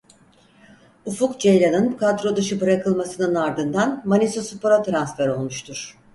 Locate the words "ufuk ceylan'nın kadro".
1.05-2.35